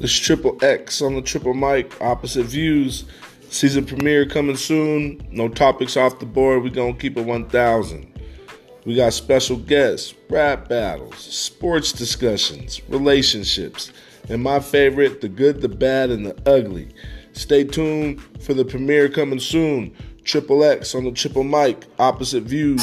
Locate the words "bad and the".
15.68-16.50